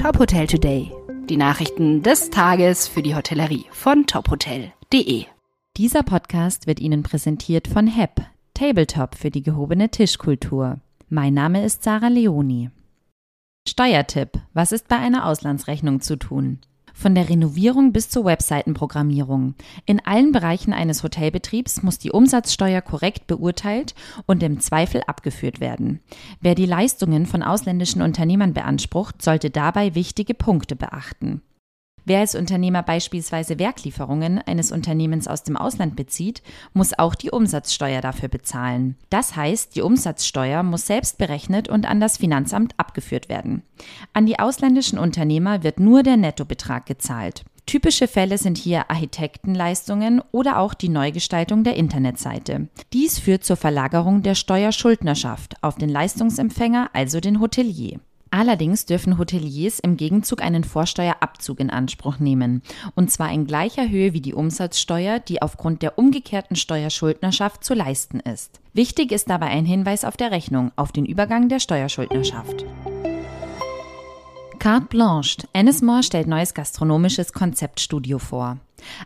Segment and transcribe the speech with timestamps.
[0.00, 0.90] Top Hotel Today.
[1.28, 5.26] Die Nachrichten des Tages für die Hotellerie von tophotel.de.
[5.76, 8.22] Dieser Podcast wird Ihnen präsentiert von HEP,
[8.54, 10.80] Tabletop für die gehobene Tischkultur.
[11.10, 12.70] Mein Name ist Sarah Leoni.
[13.68, 14.38] Steuertipp.
[14.54, 16.60] Was ist bei einer Auslandsrechnung zu tun?
[17.00, 19.54] Von der Renovierung bis zur Webseitenprogrammierung.
[19.86, 23.94] In allen Bereichen eines Hotelbetriebs muss die Umsatzsteuer korrekt beurteilt
[24.26, 26.00] und im Zweifel abgeführt werden.
[26.42, 31.40] Wer die Leistungen von ausländischen Unternehmern beansprucht, sollte dabei wichtige Punkte beachten.
[32.04, 36.42] Wer als Unternehmer beispielsweise Werklieferungen eines Unternehmens aus dem Ausland bezieht,
[36.72, 38.96] muss auch die Umsatzsteuer dafür bezahlen.
[39.10, 43.62] Das heißt, die Umsatzsteuer muss selbst berechnet und an das Finanzamt abgeführt werden.
[44.12, 47.44] An die ausländischen Unternehmer wird nur der Nettobetrag gezahlt.
[47.66, 52.68] Typische Fälle sind hier Architektenleistungen oder auch die Neugestaltung der Internetseite.
[52.92, 58.00] Dies führt zur Verlagerung der Steuerschuldnerschaft auf den Leistungsempfänger, also den Hotelier.
[58.30, 62.62] Allerdings dürfen Hoteliers im Gegenzug einen Vorsteuerabzug in Anspruch nehmen,
[62.94, 68.20] und zwar in gleicher Höhe wie die Umsatzsteuer, die aufgrund der umgekehrten Steuerschuldnerschaft zu leisten
[68.20, 68.60] ist.
[68.72, 72.64] Wichtig ist dabei ein Hinweis auf der Rechnung auf den Übergang der Steuerschuldnerschaft.
[74.60, 75.48] Carte Blanche.
[75.54, 78.58] Ennismore stellt neues gastronomisches Konzeptstudio vor.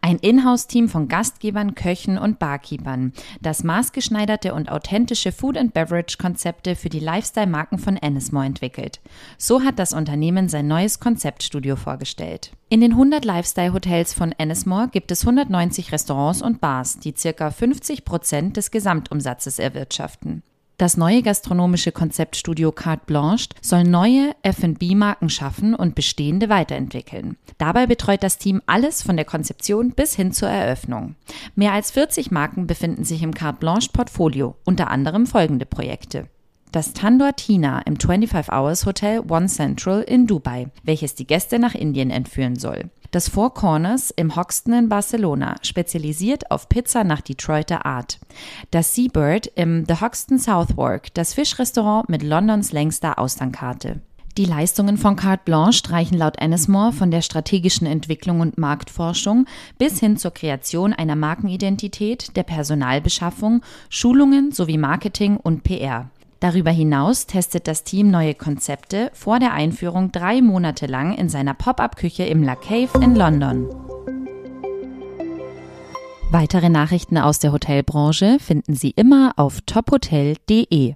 [0.00, 6.88] Ein Inhouse-Team von Gastgebern, Köchen und Barkeepern, das maßgeschneiderte und authentische Food and Beverage-Konzepte für
[6.88, 9.00] die Lifestyle-Marken von Ennismore entwickelt.
[9.38, 12.52] So hat das Unternehmen sein neues Konzeptstudio vorgestellt.
[12.68, 17.50] In den 100 Lifestyle-Hotels von Ennismore gibt es 190 Restaurants und Bars, die ca.
[17.50, 20.44] 50 Prozent des Gesamtumsatzes erwirtschaften.
[20.80, 27.36] Das neue gastronomische Konzeptstudio Carte Blanche soll neue F&B-Marken schaffen und bestehende weiterentwickeln.
[27.58, 31.16] Dabei betreut das Team alles von der Konzeption bis hin zur Eröffnung.
[31.54, 36.28] Mehr als 40 Marken befinden sich im Carte Blanche Portfolio, unter anderem folgende Projekte.
[36.72, 41.74] Das Tandoor Tina im 25 Hours Hotel One Central in Dubai, welches die Gäste nach
[41.74, 42.88] Indien entführen soll.
[43.10, 48.20] Das Four Corners im Hoxton in Barcelona, spezialisiert auf Pizza nach Detroiter Art.
[48.70, 54.00] Das Seabird im The Hoxton Southwark, das Fischrestaurant mit Londons längster Austernkarte.
[54.38, 59.98] Die Leistungen von Carte Blanche reichen laut Ennismore von der strategischen Entwicklung und Marktforschung bis
[59.98, 66.10] hin zur Kreation einer Markenidentität, der Personalbeschaffung, Schulungen sowie Marketing und PR.
[66.40, 71.52] Darüber hinaus testet das Team neue Konzepte vor der Einführung drei Monate lang in seiner
[71.52, 73.68] Pop-up-Küche im La Cave in London.
[76.30, 80.94] Weitere Nachrichten aus der Hotelbranche finden Sie immer auf tophotel.de.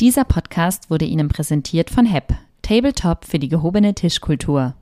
[0.00, 4.74] Dieser Podcast wurde Ihnen präsentiert von HEP, Tabletop für die gehobene Tischkultur.